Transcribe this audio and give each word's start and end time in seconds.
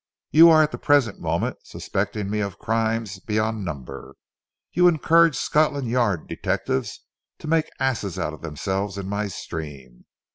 You 0.31 0.49
are 0.49 0.63
at 0.63 0.71
the 0.71 0.79
present 0.79 1.19
moment 1.19 1.57
suspecting 1.63 2.27
me 2.27 2.39
of 2.39 2.57
crimes 2.57 3.19
beyond 3.19 3.63
number. 3.63 4.15
You 4.71 4.87
encourage 4.87 5.35
Scotland 5.35 5.89
Yard 5.89 6.27
detectives 6.27 7.01
to 7.37 7.47
make 7.47 7.69
asses 7.79 8.17
of 8.17 8.41
themselves 8.41 8.97
in 8.97 9.07
my 9.07 9.27
stream. 9.27 10.05